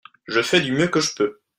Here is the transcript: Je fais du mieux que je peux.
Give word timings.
Je 0.25 0.41
fais 0.41 0.61
du 0.61 0.71
mieux 0.71 0.87
que 0.87 0.99
je 0.99 1.13
peux. 1.13 1.41